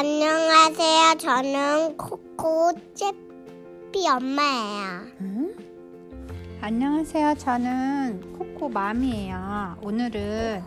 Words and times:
안녕하세요. 0.00 1.16
저는 1.18 1.96
코코제피 1.96 3.16
엄마예요. 4.08 5.06
응? 5.22 5.56
안녕하세요. 6.60 7.34
저는 7.34 8.32
코코 8.38 8.68
맘이에요. 8.68 9.78
오늘은 9.82 10.62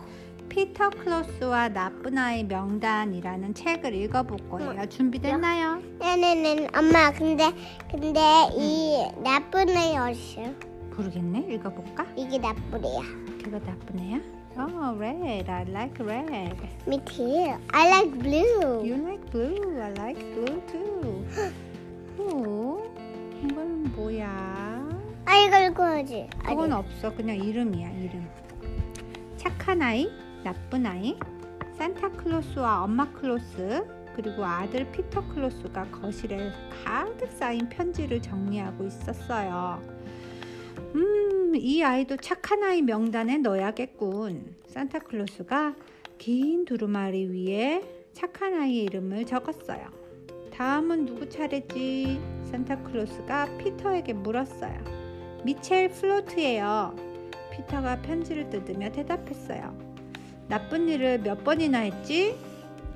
피터 0.50 0.90
클로스와 0.90 1.70
나쁜 1.70 2.18
아이 2.18 2.44
명단이라는 2.44 3.54
책을 3.54 3.94
읽어볼 3.94 4.50
거예요. 4.50 4.86
준비됐나요? 4.90 5.80
네네네. 5.98 6.68
엄마, 6.76 7.10
근데, 7.10 7.54
근데 7.90 8.20
이 8.54 9.02
나쁜 9.24 9.70
애 9.70 9.96
어딨어요? 9.96 10.54
모르겠네. 10.94 11.54
읽어볼까? 11.54 12.04
이게 12.18 12.36
나쁜 12.36 12.84
애야. 12.84 13.00
그거 13.42 13.58
나쁜 13.60 13.98
애야? 13.98 14.41
Oh, 14.56 14.94
red. 14.98 15.48
I 15.48 15.64
like 15.64 15.98
red. 15.98 16.56
Me 16.86 17.00
too. 17.06 17.54
I 17.72 17.88
like 17.88 18.18
blue. 18.18 18.84
You 18.84 18.96
like 18.96 19.30
blue. 19.30 19.80
I 19.80 19.90
like 19.98 20.20
blue 20.34 20.62
too. 20.70 21.26
오, 22.18 22.82
이건 23.42 23.92
뭐야? 23.96 24.28
아, 25.24 25.36
이거 25.38 25.58
읽어야지. 25.58 26.28
그건. 26.44 26.72
없어. 26.72 27.14
그냥 27.14 27.36
이름이야, 27.36 27.90
이름. 27.90 28.28
착한 29.36 29.80
아이, 29.80 30.08
나쁜 30.44 30.84
아이, 30.86 31.16
산타 31.78 32.10
클로스와 32.12 32.84
엄마 32.84 33.10
클로스, 33.10 33.86
그리고 34.14 34.44
아들 34.44 34.90
피터 34.92 35.26
클로스가 35.28 35.84
거실에 35.90 36.52
가득 36.84 37.32
쌓인 37.32 37.68
편지를 37.68 38.20
정리하고 38.20 38.86
있었어요. 38.86 39.80
음, 40.94 41.54
이 41.56 41.82
아이도 41.82 42.16
착한 42.16 42.62
아이 42.62 42.82
명단에 42.82 43.38
넣어야겠군. 43.38 44.56
산타클로스가 44.66 45.74
긴 46.18 46.64
두루마리 46.64 47.26
위에 47.26 47.82
착한 48.12 48.54
아이의 48.54 48.84
이름을 48.84 49.24
적었어요. 49.24 49.86
다음은 50.52 51.06
누구 51.06 51.28
차례지? 51.28 52.20
산타클로스가 52.50 53.56
피터에게 53.58 54.12
물었어요. 54.12 54.78
미첼 55.44 55.88
플로트예요. 55.88 56.94
피터가 57.52 58.02
편지를 58.02 58.50
뜯으며 58.50 58.92
대답했어요. 58.92 59.76
나쁜 60.48 60.88
일을 60.88 61.20
몇 61.20 61.42
번이나 61.42 61.80
했지? 61.80 62.36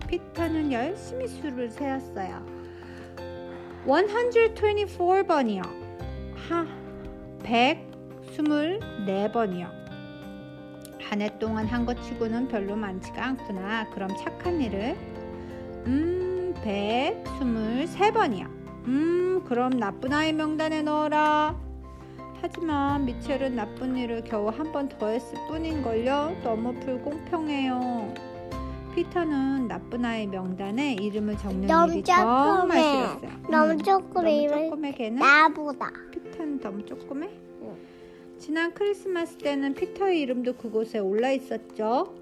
피터는 0.07 0.73
열심히 0.73 1.27
수를 1.27 1.71
세었어요. 1.71 2.45
124번이요. 4.55 5.63
하, 6.49 6.67
124번이요. 8.37 9.67
한 11.09 11.21
해 11.23 11.39
동안 11.39 11.67
한 11.67 11.87
것 11.87 12.01
치고는 12.03 12.49
별로 12.49 12.75
많지가 12.77 13.25
않구나. 13.25 13.89
그럼 13.91 14.09
착한 14.19 14.61
일을 14.61 14.97
음, 15.87 16.55
123번이요. 16.63 18.45
음, 18.89 19.43
그럼 19.47 19.71
나쁜 19.79 20.13
아이 20.13 20.33
명단에 20.33 20.83
넣어라. 20.83 21.57
하지만 22.43 23.05
미첼은 23.07 23.55
나쁜 23.57 23.97
일을 23.97 24.25
겨우 24.25 24.49
한 24.49 24.73
번 24.73 24.89
더 24.89 25.09
했을 25.09 25.39
뿐인걸요. 25.49 26.39
너무 26.43 26.75
불공평해요. 26.81 28.13
피터는 28.95 29.69
나쁜 29.69 30.05
아이 30.05 30.27
명단에 30.27 30.95
이름을 30.95 31.37
적는 31.39 31.67
너무 31.67 31.93
일이 31.93 32.03
정말 32.03 32.57
조그매. 32.57 32.83
싫었어요. 32.83 33.31
너무 33.51 33.71
음, 33.73 33.79
조그매. 33.79 34.47
너무 34.49 34.65
조그매 34.71 34.93
걔는 34.93 35.19
나보다. 35.19 35.91
피터는 36.11 36.61
너무 36.61 36.85
조그매? 36.85 37.29
응. 38.37 38.39
지난 38.39 38.75
크리스마스 38.75 39.37
때는 39.39 39.75
피터의 39.75 40.21
이름도 40.21 40.55
그곳에 40.55 40.99
올라 40.99 41.31
있었죠. 41.33 42.15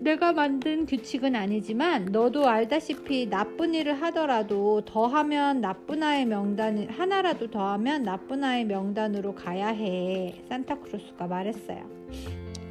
내가 0.00 0.32
만든 0.32 0.84
규칙은 0.84 1.34
아니지만 1.34 2.06
너도 2.06 2.46
알다시피 2.46 3.30
나쁜 3.30 3.74
일을 3.74 3.94
하더라도 4.02 4.82
더하면 4.84 5.60
나쁜 5.62 6.02
아이 6.02 6.26
명단 6.26 6.86
하나라도 6.90 7.50
더하면 7.50 8.02
나쁜 8.02 8.44
아이 8.44 8.64
명단으로 8.64 9.34
가야 9.34 9.68
해. 9.68 10.42
산타크로스가 10.48 11.26
말했어요. 11.26 11.88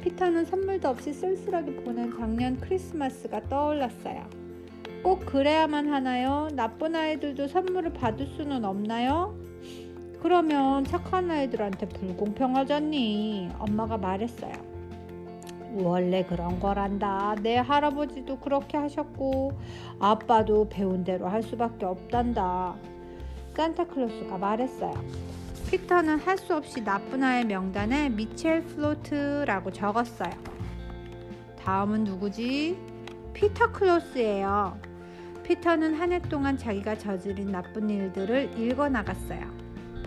피터는 0.02 0.44
선물도 0.44 0.88
없이 0.88 1.12
쓸쓸하게 1.12 1.76
보낸 1.76 2.12
작년 2.16 2.60
크리스마스가 2.60 3.48
떠올랐어요. 3.48 4.28
꼭 5.02 5.26
그래야만 5.26 5.88
하나요? 5.88 6.48
나쁜 6.52 6.94
아이들도 6.94 7.48
선물을 7.48 7.94
받을 7.94 8.26
수는 8.26 8.64
없나요? 8.64 9.36
그러면 10.24 10.84
착한 10.84 11.30
아이들한테 11.30 11.86
불공평하잖니. 11.86 13.50
엄마가 13.58 13.98
말했어요. 13.98 14.54
원래 15.74 16.24
그런 16.24 16.58
거란다. 16.58 17.34
내 17.42 17.58
할아버지도 17.58 18.38
그렇게 18.38 18.78
하셨고, 18.78 19.52
아빠도 20.00 20.66
배운 20.70 21.04
대로 21.04 21.28
할 21.28 21.42
수밖에 21.42 21.84
없단다. 21.84 22.74
산타클로스가 23.54 24.38
말했어요. 24.38 24.94
피터는 25.70 26.18
할 26.20 26.38
수 26.38 26.56
없이 26.56 26.82
나쁜 26.82 27.22
아이 27.22 27.44
명단에 27.44 28.08
미첼 28.08 28.62
플로튼이라고 28.62 29.72
적었어요. 29.72 30.32
다음은 31.62 32.04
누구지? 32.04 32.78
피터 33.34 33.72
클로스예요. 33.72 34.78
피터는 35.42 35.94
한 35.96 36.12
해 36.12 36.18
동안 36.22 36.56
자기가 36.56 36.96
저지른 36.96 37.52
나쁜 37.52 37.90
일들을 37.90 38.58
읽어 38.58 38.88
나갔어요. 38.88 39.63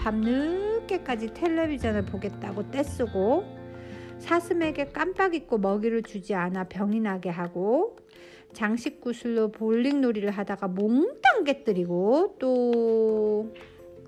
밤 0.07 0.22
늦게까지 0.22 1.34
텔레비전을 1.34 2.06
보겠다고 2.06 2.72
떼쓰고 2.72 3.44
사슴에게 4.19 4.85
깜빡 4.94 5.35
잊고 5.35 5.57
먹이를 5.57 6.01
주지 6.01 6.34
않아 6.34 6.63
병이 6.69 7.01
나게 7.01 7.29
하고 7.29 7.97
장식 8.53 9.01
구슬로 9.01 9.51
볼링 9.51 10.00
놀이를 10.00 10.31
하다가 10.31 10.69
몽땅 10.69 11.44
깨뜨리고 11.44 12.38
또 12.40 13.53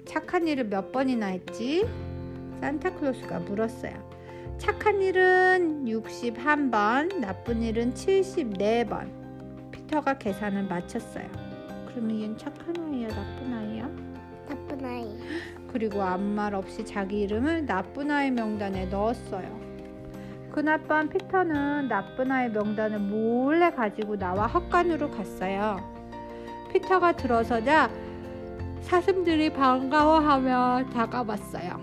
착한 0.06 0.48
일을 0.48 0.70
몇 0.70 0.94
번이나 0.94 1.26
했지? 1.26 1.86
산타클로스가 2.62 3.40
물었어요. 3.40 4.56
착한 4.58 5.02
일은 5.02 5.84
61번, 5.84 7.20
나쁜 7.20 7.62
일은 7.62 7.94
74번. 7.94 9.10
피터가 9.72 10.18
계산을 10.18 10.64
마쳤어요. 10.64 11.30
그러면 11.90 12.22
얘는 12.22 12.38
착한 12.38 12.74
아이야, 12.78 13.10
나쁜 13.10 13.54
아이야? 13.54 13.90
나쁜 14.48 14.86
아이. 14.86 15.59
그리고 15.72 16.02
아무 16.02 16.24
말 16.24 16.56
없이 16.56 16.84
자기 16.84 17.22
이름을 17.22 17.66
나쁜 17.66 18.09
아이 18.12 18.31
명단에 18.31 18.85
넣었어요. 18.85 19.59
그날 20.52 20.81
밤 20.84 21.09
피터는 21.09 21.88
나쁜 21.88 22.31
아이 22.31 22.50
명단을 22.50 23.00
몰래 23.00 23.72
가지고 23.72 24.18
나와 24.18 24.47
헛간으로 24.47 25.12
갔어요. 25.12 25.78
피터가 26.74 27.13
들어서자 27.13 27.90
사슴들이 28.81 29.52
반가워하며 29.53 30.85
다가왔어요. 30.94 31.80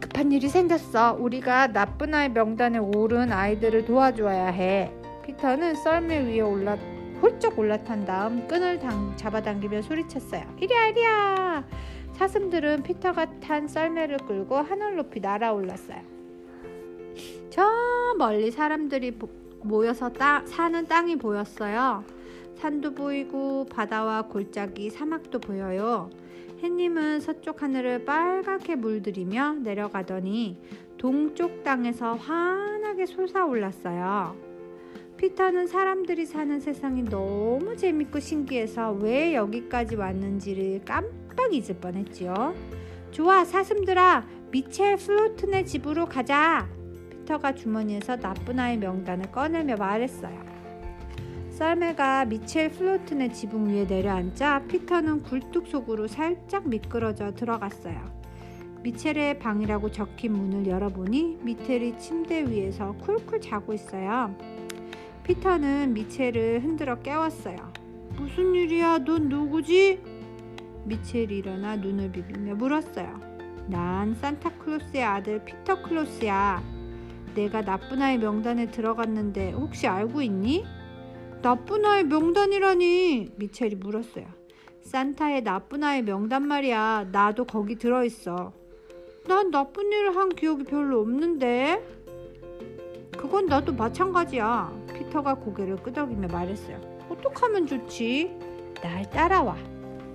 급한 0.00 0.30
일이 0.30 0.48
생겼어. 0.48 1.16
우리가 1.18 1.68
나쁜 1.72 2.14
아이 2.14 2.28
명단에 2.28 2.78
오른 2.78 3.32
아이들을 3.32 3.84
도와줘야 3.84 4.46
해. 4.46 4.92
피터는 5.24 5.74
썰매 5.74 6.26
위에 6.26 6.40
올라 6.40 6.76
훌쩍 7.20 7.58
올라탄 7.58 8.04
다음 8.04 8.46
끈을 8.46 8.78
당, 8.78 9.16
잡아당기며 9.16 9.82
소리쳤어요. 9.82 10.42
이리야 10.60 10.86
이리야. 10.88 11.64
사슴들은 12.14 12.82
피터가 12.82 13.40
탄 13.40 13.66
썰매를 13.68 14.18
끌고 14.18 14.56
하늘 14.56 14.96
높이 14.96 15.20
날아올랐어요. 15.20 15.98
저 17.50 17.64
멀리 18.18 18.50
사람들이 18.50 19.12
보- 19.12 19.28
모여서 19.62 20.10
따, 20.10 20.42
사는 20.46 20.86
땅이 20.86 21.16
보였어요. 21.16 22.04
산도 22.56 22.94
보이고 22.94 23.66
바다와 23.66 24.22
골짜기 24.22 24.90
사막도 24.90 25.40
보여요. 25.40 26.10
해님은 26.62 27.20
서쪽 27.20 27.62
하늘을 27.62 28.04
빨갛게 28.04 28.76
물들이며 28.76 29.54
내려가더니 29.62 30.58
동쪽 30.96 31.62
땅에서 31.64 32.14
환하게 32.14 33.06
솟아올랐어요. 33.06 34.36
피터는 35.24 35.68
사람들이 35.68 36.26
사는 36.26 36.60
세상이 36.60 37.04
너무 37.04 37.74
재밌고 37.78 38.20
신기해서 38.20 38.92
왜 38.92 39.34
여기까지 39.34 39.96
왔는지를 39.96 40.82
깜빡 40.84 41.54
잊을 41.54 41.78
뻔했지요. 41.80 42.54
좋아, 43.10 43.42
사슴들아, 43.42 44.26
미첼 44.50 44.98
플로튼의 44.98 45.64
집으로 45.64 46.04
가자. 46.04 46.68
피터가 47.08 47.54
주머니에서 47.54 48.16
나쁜 48.16 48.60
아이 48.60 48.76
명단을 48.76 49.32
꺼내며 49.32 49.76
말했어요. 49.76 50.38
썰매가 51.52 52.26
미첼 52.26 52.72
플로튼의 52.72 53.32
지붕 53.32 53.70
위에 53.70 53.86
내려앉자 53.86 54.64
피터는 54.68 55.22
굴뚝 55.22 55.68
속으로 55.68 56.06
살짝 56.06 56.68
미끄러져 56.68 57.32
들어갔어요. 57.32 58.12
미첼의 58.82 59.38
방이라고 59.38 59.90
적힌 59.90 60.34
문을 60.34 60.66
열어보니 60.66 61.38
미첼이 61.40 61.98
침대 61.98 62.44
위에서 62.44 62.92
쿨쿨 62.98 63.40
자고 63.40 63.72
있어요. 63.72 64.36
피터는 65.24 65.94
미첼을 65.94 66.62
흔들어 66.62 67.00
깨웠어요. 67.00 67.56
무슨 68.16 68.54
일이야? 68.54 68.98
넌 68.98 69.30
누구지? 69.30 69.98
미첼이 70.84 71.38
일어나 71.38 71.76
눈을 71.76 72.12
비비며 72.12 72.56
물었어요. 72.56 73.20
난 73.66 74.14
산타클로스의 74.16 75.02
아들 75.02 75.42
피터 75.42 75.82
클로스야. 75.82 76.62
내가 77.34 77.62
나쁜 77.62 78.02
아이 78.02 78.18
명단에 78.18 78.70
들어갔는데 78.70 79.52
혹시 79.52 79.86
알고 79.86 80.20
있니? 80.20 80.64
나쁜 81.40 81.86
아이 81.86 82.04
명단이라니 82.04 83.32
미첼이 83.36 83.76
물었어요. 83.76 84.26
산타의 84.82 85.42
나쁜 85.42 85.84
아이 85.84 86.02
명단 86.02 86.46
말이야. 86.46 87.08
나도 87.10 87.46
거기 87.46 87.76
들어있어. 87.76 88.52
난 89.26 89.50
나쁜 89.50 89.90
일을 89.90 90.14
한 90.16 90.28
기억이 90.28 90.64
별로 90.64 91.00
없는데. 91.00 91.82
그건 93.16 93.46
나도 93.46 93.72
마찬가지야. 93.72 94.83
피터가 94.94 95.34
고개를 95.34 95.76
끄덕이며 95.82 96.28
말했어요. 96.28 96.80
어떡하면 97.10 97.66
좋지? 97.66 98.38
날 98.82 99.08
따라와. 99.10 99.56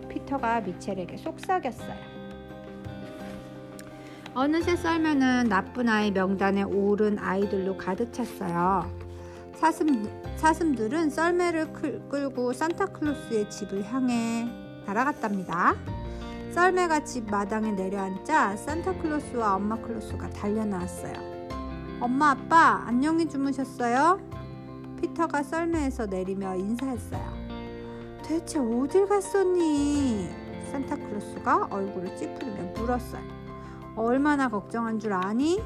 피터가 0.09 0.61
미첼에게 0.61 1.17
속삭였어요. 1.17 2.19
어느새 4.33 4.75
썰면은 4.75 5.49
나쁜 5.49 5.89
아이 5.89 6.11
명단에 6.11 6.63
오른 6.63 7.17
아이들로 7.19 7.77
가득 7.77 8.13
찼어요. 8.13 8.89
사슴, 9.55 10.07
사슴들은 10.37 11.09
썰매를 11.09 11.73
클, 11.73 12.01
끌고 12.09 12.53
산타클로스의 12.53 13.49
집을 13.49 13.83
향해 13.83 14.47
날아갔답니다. 14.85 15.75
썰매가 16.51 17.03
집 17.03 17.29
마당에 17.29 17.71
내려앉자 17.71 18.55
산타클로스와 18.55 19.55
엄마 19.55 19.75
클로스가 19.75 20.29
달려나왔어요. 20.29 21.13
엄마 21.99 22.31
아빠 22.31 22.83
안녕히 22.87 23.27
주무셨어요? 23.27 24.19
피터가 24.99 25.43
썰매에서 25.43 26.07
내리며 26.07 26.55
인사했어요. 26.55 27.39
대체 28.23 28.59
어딜 28.59 29.07
갔었니? 29.07 30.29
산타클로스가 30.71 31.69
얼굴을 31.71 32.15
찌푸리며 32.15 32.73
물었어요. 32.75 33.23
얼마나 33.95 34.49
걱정한 34.49 34.99
줄 34.99 35.13
아니? 35.13 35.61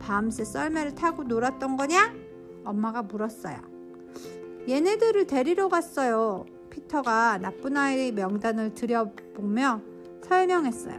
밤새 0.00 0.44
썰매를 0.44 0.94
타고 0.94 1.22
놀았던 1.22 1.76
거냐? 1.76 2.12
엄마가 2.64 3.02
물었어요. 3.02 3.56
얘네들을 4.68 5.26
데리러 5.26 5.68
갔어요. 5.68 6.44
피터가 6.70 7.38
나쁜 7.38 7.76
아이 7.76 8.10
명단을 8.12 8.74
들여보며 8.74 9.80
설명했어요. 10.22 10.98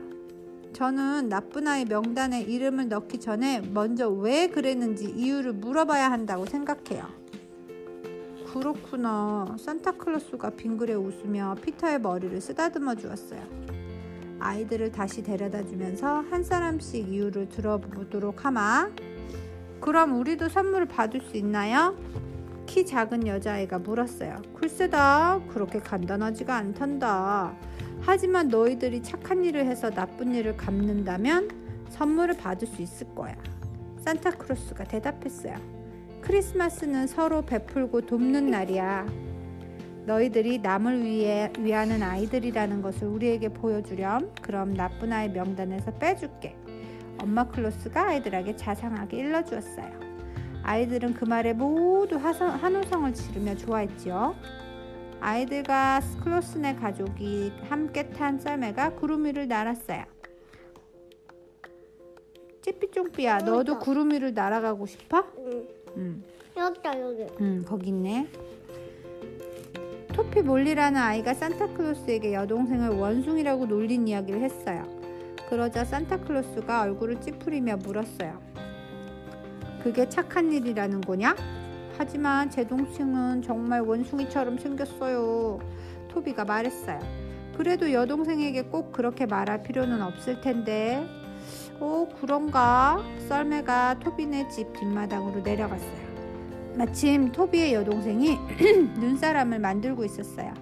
저는 0.74 1.30
나쁜 1.30 1.68
아이 1.68 1.86
명단에 1.86 2.42
이름을 2.42 2.90
넣기 2.90 3.20
전에 3.20 3.62
먼저 3.62 4.10
왜 4.10 4.48
그랬는지 4.48 5.06
이유를 5.06 5.54
물어봐야 5.54 6.12
한다고 6.12 6.46
생각해요. 6.46 7.25
그렇구나. 8.56 9.58
산타클로스가 9.60 10.52
빙그레 10.52 10.94
웃으며 10.94 11.58
피터의 11.62 12.00
머리를 12.00 12.40
쓰다듬어 12.40 12.96
주었어요. 12.96 13.42
아이들을 14.40 14.94
다시 14.94 15.22
데려다 15.22 15.62
주면서 15.66 16.22
한 16.30 16.42
사람씩 16.42 17.10
이유를 17.10 17.50
들어보도록 17.50 18.46
하마. 18.46 18.90
그럼 19.82 20.18
우리도 20.18 20.48
선물을 20.48 20.86
받을 20.86 21.20
수 21.20 21.36
있나요? 21.36 21.98
키 22.66 22.86
작은 22.86 23.28
여자아이가 23.28 23.80
물었어요. 23.80 24.42
글쎄다, 24.56 25.42
그렇게 25.50 25.80
간단하지가 25.80 26.56
않단다. 26.56 27.54
하지만 28.02 28.48
너희들이 28.48 29.04
착한 29.04 29.44
일을 29.44 29.66
해서 29.66 29.90
나쁜 29.90 30.34
일을 30.34 30.56
갚는다면 30.56 31.50
선물을 31.90 32.38
받을 32.38 32.70
수 32.70 32.82
있을 32.82 33.14
거야. 33.14 33.36
산타크로스가 34.06 34.86
대답했어요. 34.86 35.85
크리스마스는 36.26 37.06
서로 37.06 37.44
베풀고 37.44 38.08
돕는 38.08 38.50
날이야. 38.50 39.06
너희들이 40.08 40.58
남을 40.60 41.04
위해 41.04 41.54
위하는 41.60 42.02
아이들이라는 42.02 42.82
것을 42.82 43.08
우리에게 43.08 43.50
보여주렴. 43.50 44.34
그럼 44.42 44.74
나쁜 44.74 45.14
아이 45.14 45.30
명단에서 45.30 45.92
빼줄게. 46.00 46.56
엄마 47.22 47.48
클로스가 47.48 48.08
아이들에게 48.08 48.56
자상하게 48.56 49.18
일러주었어요. 49.18 50.00
아이들은 50.64 51.14
그 51.14 51.26
말에 51.26 51.54
모두 51.54 52.18
한호성을 52.18 53.14
지르며 53.14 53.56
좋아했지요. 53.56 54.36
아이들과 55.20 56.02
클로스네 56.24 56.76
가족이 56.76 57.54
함께 57.70 58.10
탄 58.10 58.40
썰매가 58.40 58.96
구름 58.96 59.26
위를 59.26 59.48
날았어요. 59.48 60.04
찌삐쫑삐야, 62.64 63.38
너도 63.40 63.78
구름 63.78 64.12
위를 64.12 64.34
날아가고 64.34 64.88
싶어? 64.88 65.24
응. 65.38 65.85
응. 65.98 66.24
여기다 66.58 67.00
여기. 67.02 67.26
응, 67.42 67.64
거기 67.66 67.90
있네. 67.90 68.28
토피 70.14 70.42
몰리라는 70.42 71.00
아이가 71.00 71.34
산타클로스에게 71.34 72.34
여동생을 72.34 72.90
원숭이라고 72.90 73.66
놀린 73.66 74.08
이야기를 74.08 74.42
했어요. 74.42 74.84
그러자 75.50 75.84
산타클로스가 75.84 76.84
얼굴을 76.84 77.20
찌푸리며 77.22 77.78
물었어요. 77.78 78.40
그게 79.84 80.08
착한 80.08 80.52
일이라는 80.52 81.02
거냐? 81.02 81.36
하지만 81.98 82.50
제 82.50 82.66
동생은 82.66 83.42
정말 83.42 83.82
원숭이처럼 83.82 84.58
생겼어요. 84.58 85.60
토비가 86.10 86.46
말했어요. 86.46 87.00
그래도 87.58 87.92
여동생에게 87.92 88.64
꼭 88.64 88.92
그렇게 88.92 89.26
말할 89.26 89.64
필요는 89.64 90.02
없을 90.02 90.42
텐데. 90.42 91.06
오, 91.80 92.08
그런가? 92.22 93.04
썰매가 93.28 94.00
토비네 94.00 94.48
집 94.50 94.72
뒷마당으로 94.74 95.42
내려갔어요. 95.42 96.06
마침 96.76 97.32
토비의 97.32 97.74
여동생이 97.74 98.38
눈사람을 99.00 99.60
만들고 99.60 100.04
있었어요. 100.06 100.54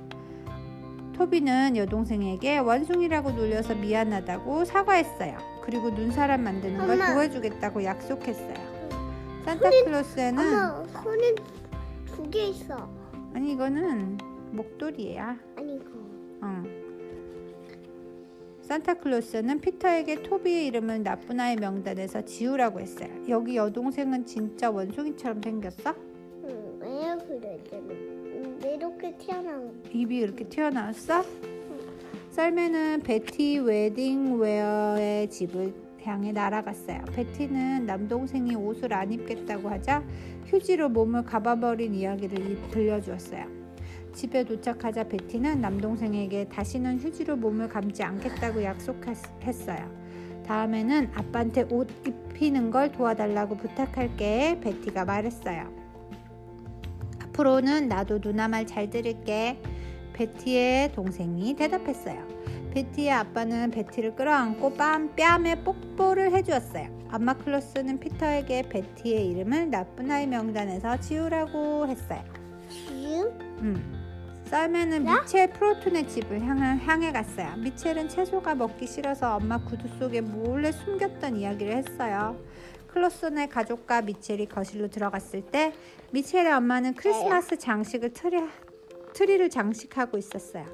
토비는 1.16 1.78
여동생에게 1.78 2.58
원숭이라고 2.60 3.32
놀려서 3.32 3.76
미안하다고 3.76 4.66
사과했어요. 4.66 5.38
그리고 5.64 5.90
눈사람 5.92 6.44
만드는 6.44 6.78
걸 6.80 6.92
엄마. 6.92 7.14
도와주겠다고 7.14 7.84
약속했어요. 7.84 8.74
산타클로스에는 9.46 10.44
엄마 10.44 10.84
손에 11.02 11.36
두 11.36 12.30
개 12.30 12.46
있어. 12.48 12.90
아니 13.36 13.54
이거는 13.54 14.18
목도리야. 14.52 15.36
아니 15.58 15.76
이거. 15.76 15.90
어. 16.42 16.64
산타클로스는 18.64 19.60
피터에게 19.60 20.24
토비의 20.24 20.68
이름을 20.68 21.04
나쁜 21.04 21.40
아이 21.40 21.56
명단에서 21.56 22.24
지우라고 22.24 22.80
했어요. 22.80 23.10
여기 23.28 23.58
여동생은 23.58 24.26
진짜 24.26 24.72
원숭이처럼 24.72 25.42
생겼어? 25.42 25.94
응. 26.46 26.80
왜왜 26.82 28.76
이렇게 28.76 29.16
튀어나온? 29.18 29.84
입이 29.92 30.18
이렇게 30.18 30.46
튀어나왔어? 30.46 31.24
썰매는 32.32 33.02
베티 33.02 33.60
웨딩웨어의 33.60 35.30
집을 35.30 35.74
향해 36.04 36.32
날아갔어요. 36.32 37.04
베티는 37.14 37.86
남동생이 37.86 38.56
옷을 38.56 38.94
안 38.94 39.12
입겠다고 39.12 39.70
하자 39.70 40.04
휴지로 40.48 40.90
몸을 40.90 41.24
감아버린 41.24 41.94
이야기를 41.94 42.70
들려주었어요. 42.72 43.63
집에 44.14 44.44
도착하자 44.44 45.06
베티는 45.06 45.62
남동생에게 45.62 46.46
다시는 46.50 47.00
휴지로 47.00 47.36
몸을 47.36 47.68
감지 47.70 48.04
않겠다고 48.04 48.64
약속했어요. 48.64 50.04
다음에는 50.46 51.12
아빠한테 51.16 51.64
옷 51.70 51.90
입히는 52.06 52.70
걸 52.72 52.92
도와달라고 52.92 53.58
부탁할게. 53.58 54.60
베티가 54.62 55.06
말했어요. 55.06 55.74
앞으로는 57.24 57.88
나도 57.88 58.20
누나 58.22 58.48
말 58.48 58.66
잘 58.68 58.90
들을게. 58.90 59.60
베티의 60.14 60.92
동생이 60.94 61.56
대답했어요. 61.56 62.28
베티의 62.72 63.12
아빠는 63.12 63.72
베티를 63.72 64.16
끌어안고 64.16 64.74
뺨, 64.74 65.16
뺨에 65.16 65.64
뽀뽀를 65.64 66.34
해주었어요. 66.34 67.08
엄마 67.12 67.34
클로스는 67.34 68.00
피터에게 68.00 68.64
베티의 68.70 69.28
이름을 69.30 69.70
나쁜 69.70 70.10
아이 70.12 70.28
명단에서 70.28 71.00
지우라고 71.00 71.88
했어요. 71.88 72.24
지금? 72.70 73.32
음. 73.62 74.03
썰매는 74.54 75.04
미첼 75.04 75.50
플로튼의 75.54 76.08
집을 76.08 76.40
향해, 76.44 77.12
갔어요. 77.12 77.56
미첼은 77.58 78.08
채소가 78.08 78.54
먹기 78.54 78.86
싫어서 78.86 79.38
엄마 79.38 79.58
구두 79.58 79.88
속에 79.98 80.22
몰래 80.22 80.72
숨겼던 80.72 81.38
이야기를 81.38 81.76
했어요. 81.76 82.40
클로스의 82.90 83.50
가족과 83.50 84.04
미첼이 84.04 84.46
거실로 84.46 84.90
들어갔을 84.90 85.42
때 85.42 85.74
미첼의 86.12 86.54
엄마는 86.54 86.94
크리스마스 86.94 87.58
장식을 87.58 88.14
트리, 88.14 88.44
트리를 89.16 89.50
장식하고 89.50 90.20
있었어요. 90.20 90.66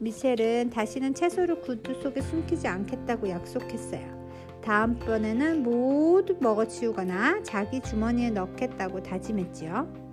미첼은 0.00 0.68
다시는 0.68 1.14
채소를 1.14 1.62
구두 1.62 1.94
속에 2.02 2.20
숨기지 2.20 2.68
않겠다고 2.68 3.30
약속했어요. 3.30 4.60
다음번에는 4.62 5.62
모두 5.62 6.36
먹어치우거나 6.40 7.42
자기 7.42 7.80
주머니에 7.80 8.28
넣겠다고 8.28 9.02
다짐했지요. 9.02 10.04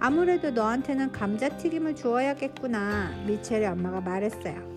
아무래도 0.00 0.50
너한테는 0.50 1.10
감자튀김을 1.12 1.96
주어야겠구나. 1.96 3.10
미첼의 3.26 3.66
엄마가 3.66 4.00
말했어요. 4.00 4.68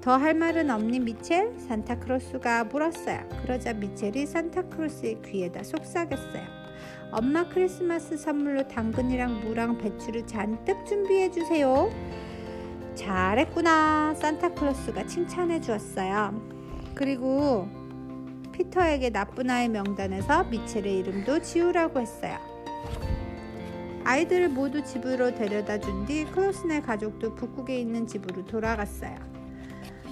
더 0.00 0.16
할 0.18 0.34
말은 0.34 0.68
없니 0.70 1.00
미첼? 1.00 1.54
산타크로스가 1.60 2.64
물었어요. 2.64 3.20
그러자 3.42 3.72
미첼이 3.72 4.26
산타크로스의 4.26 5.22
귀에다 5.24 5.62
속삭였어요. 5.62 6.42
엄마 7.12 7.48
크리스마스 7.48 8.16
선물로 8.16 8.66
당근이랑 8.68 9.40
무랑 9.44 9.78
배추를 9.78 10.26
잔뜩 10.26 10.84
준비해 10.84 11.30
주세요. 11.30 11.88
잘했구나. 12.96 14.14
산타클로스가 14.14 15.06
칭찬해 15.06 15.60
주었어요. 15.60 16.42
그리고 16.94 17.68
피터에게 18.52 19.10
나쁜 19.10 19.48
아이 19.50 19.68
명단에서 19.68 20.44
미첼의 20.44 20.98
이름도 20.98 21.40
지우라고 21.40 22.00
했어요. 22.00 22.38
아이들을 24.04 24.50
모두 24.50 24.84
집으로 24.84 25.34
데려다 25.34 25.80
준뒤 25.80 26.26
클로스네 26.26 26.82
가족도 26.82 27.34
북극에 27.34 27.78
있는 27.78 28.06
집으로 28.06 28.44
돌아갔어요. 28.44 29.34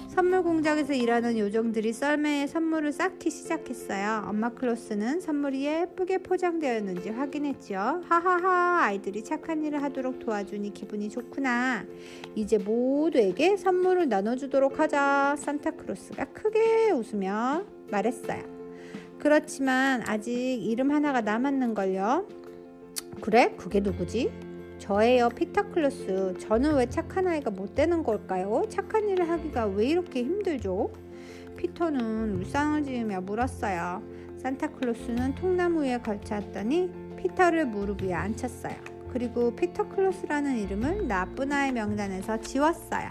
선물 0.09 0.43
공장에서 0.43 0.93
일하는 0.93 1.39
요정들이 1.39 1.91
썰매에 1.91 2.45
선물을 2.45 2.91
쌓기 2.91 3.31
시작했어요. 3.31 4.25
엄마 4.27 4.49
클로스는 4.49 5.21
선물이 5.21 5.65
예쁘게 5.65 6.19
포장되었는지 6.19 7.09
확인했죠. 7.09 8.03
하하하 8.07 8.83
아이들이 8.83 9.23
착한 9.23 9.63
일을 9.63 9.81
하도록 9.81 10.19
도와주니 10.19 10.73
기분이 10.73 11.09
좋구나. 11.09 11.85
이제 12.35 12.59
모두에게 12.59 13.57
선물을 13.57 14.07
나눠주도록 14.07 14.79
하자. 14.79 15.35
산타클로스가 15.37 16.25
크게 16.25 16.91
웃으며 16.91 17.63
말했어요. 17.89 18.43
그렇지만 19.17 20.03
아직 20.05 20.31
이름 20.33 20.91
하나가 20.91 21.21
남았는걸요. 21.21 22.42
그래? 23.21 23.53
그게 23.57 23.79
누구지? 23.79 24.31
저예요, 24.79 25.29
피터클로스. 25.29 26.35
저는 26.39 26.75
왜 26.75 26.87
착한 26.87 27.27
아이가 27.27 27.49
못 27.49 27.73
되는 27.73 28.03
걸까요? 28.03 28.63
착한 28.69 29.07
일을 29.07 29.29
하기가 29.29 29.67
왜 29.67 29.87
이렇게 29.87 30.23
힘들죠? 30.23 30.91
피터는 31.57 32.35
울상을 32.35 32.83
지으며 32.83 33.21
물었어요. 33.21 34.03
산타클로스는 34.39 35.35
통나무 35.35 35.83
위에 35.83 35.99
걸쳐왔더니 35.99 36.91
피터를 37.17 37.65
무릎 37.65 38.01
위에 38.03 38.13
앉혔어요. 38.13 38.75
그리고 39.13 39.55
피터클로스라는 39.55 40.57
이름을 40.57 41.07
나쁜 41.07 41.53
아이 41.53 41.71
명단에서 41.71 42.41
지웠어요. 42.41 43.07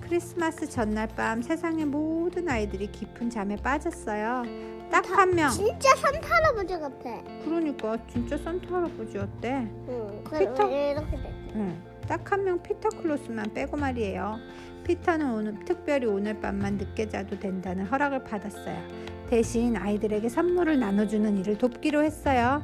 크리스마스 0.00 0.66
전날 0.70 1.06
밤 1.08 1.42
세상의 1.42 1.84
모든 1.84 2.48
아이들이 2.48 2.90
깊은 2.90 3.28
잠에 3.28 3.56
빠졌어요. 3.56 4.44
딱 4.90 5.08
한 5.10 5.34
명. 5.34 5.50
진짜 5.50 5.94
산타 5.96 6.28
할아버지 6.34 6.78
같아. 6.78 7.22
그러니까 7.44 7.96
진짜 8.10 8.36
산타 8.38 8.74
할아버지였대. 8.74 9.68
응. 9.88 10.24
피터? 10.24 10.66
왜 10.68 10.90
이렇게 10.92 11.10
돼? 11.16 11.32
응. 11.56 11.82
딱 12.08 12.32
한 12.32 12.44
명 12.44 12.62
피터 12.62 12.88
클로스만 12.90 13.52
빼고 13.52 13.76
말이에요. 13.76 14.38
피터는 14.84 15.30
오늘 15.30 15.58
특별히 15.66 16.06
오늘 16.06 16.40
밤만 16.40 16.78
늦게 16.78 17.08
자도 17.08 17.38
된다는 17.38 17.84
허락을 17.84 18.24
받았어요. 18.24 18.82
대신 19.28 19.76
아이들에게 19.76 20.26
선물을 20.30 20.78
나눠주는 20.78 21.36
일을 21.38 21.58
돕기로 21.58 22.02
했어요. 22.02 22.62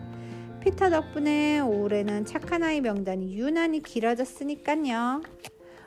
피터 0.61 0.88
덕분에 0.88 1.61
올해는 1.61 2.25
착한 2.25 2.62
아이 2.62 2.81
명단이 2.81 3.37
유난히 3.37 3.83
길어졌으니까요. 3.83 5.21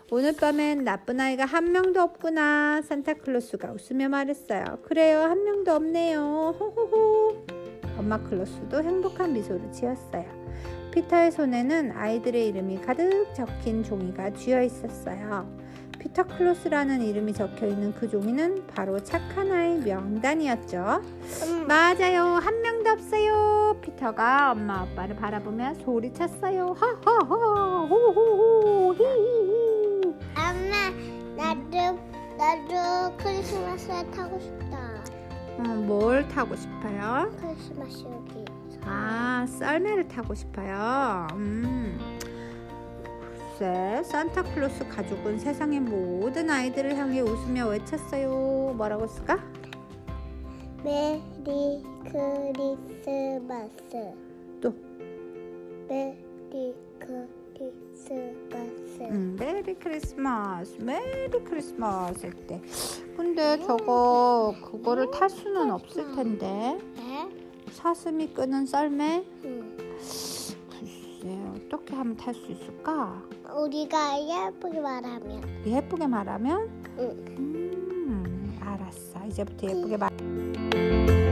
오늘 0.10 0.34
밤엔 0.38 0.86
나쁜 0.86 1.20
아이가 1.20 1.44
한 1.44 1.74
명도 1.74 2.00
없구나. 2.02 2.82
산타클로스가 2.82 3.74
웃으며 3.74 4.08
말했어요. 4.08 4.64
그래요, 4.84 5.20
한 5.24 5.44
명도 5.44 5.74
없네요. 5.74 6.56
호호호. 6.58 7.46
엄마 7.98 8.18
클로스도 8.18 8.84
행복한 8.84 9.34
미소를 9.34 9.70
지었어요. 9.74 10.26
피터의 10.94 11.32
손에는 11.34 11.92
아이들의 11.92 12.48
이름이 12.48 12.82
가득 12.84 13.34
적힌 13.36 13.84
종이가 13.84 14.32
쥐어 14.32 14.64
있었어요. 14.64 15.46
피터 16.00 16.24
클로스라는 16.24 17.02
이름이 17.02 17.34
적혀 17.34 17.68
있는 17.68 17.94
그 17.94 18.08
종이는 18.08 18.66
바로 18.68 19.04
착한 19.04 19.52
아이 19.52 19.78
명단이었죠. 19.80 21.02
음, 21.48 21.68
맞아요. 21.68 22.24
한 22.42 22.62
명도 22.62 22.92
없어요. 22.92 23.76
피터가 23.82 24.54
엄마 24.54 24.84
아빠를 24.84 25.18
바라보며 25.18 25.74
소리쳤어요. 25.84 26.76
하하하 26.78 27.88
호호호 27.90 28.94
히히히. 28.94 29.47
나도 31.66 32.00
나도 32.38 33.18
크리스마스에 33.18 34.06
타고 34.12 34.40
싶다. 34.40 35.04
어, 35.58 35.62
뭘 35.62 36.28
타고 36.28 36.56
싶어요? 36.56 37.32
크리스마스 37.40 38.06
여기. 38.06 38.46
아, 38.84 39.46
썰매를 39.48 40.08
타고 40.08 40.34
싶어요. 40.36 41.28
음. 41.34 41.98
글쎄, 43.58 44.04
산타클로스 44.04 44.88
가족은 44.88 45.40
세상의 45.40 45.80
모든 45.80 46.50
아이들을 46.50 46.96
향해 46.96 47.22
웃으며 47.22 47.68
외쳤어요. 47.70 48.74
뭐라고 48.78 49.08
쓸까? 49.08 49.40
메리 50.84 51.84
크리스마스. 52.04 53.74
또. 54.62 54.74
메리 55.90 56.76
크리스마스. 57.00 57.47
음, 59.02 59.36
메리 59.40 59.74
크리스마스, 59.76 60.78
메리 60.80 61.30
크리스마스 61.44 62.26
할 62.26 62.34
때. 62.48 62.62
근데 63.16 63.60
저거 63.66 64.54
그거를 64.64 65.10
탈 65.12 65.30
수는 65.30 65.72
없을 65.72 66.16
텐데. 66.16 66.78
네? 66.96 67.30
사슴이 67.72 68.34
끄는 68.34 68.66
썰매? 68.66 69.26
응. 69.46 69.78
글쎄, 70.70 71.38
어떻게 71.56 71.96
하면 71.96 72.16
탈 72.16 72.34
수 72.34 72.52
있을까? 72.52 73.22
우리가 73.56 74.20
예쁘게 74.20 74.80
말하면. 74.80 75.44
예쁘게 75.66 76.08
말하면? 76.08 76.84
응. 77.00 77.26
음, 77.38 78.58
알았어. 78.62 79.26
이제부터 79.28 79.68
예쁘게 79.68 79.98
말. 79.98 81.27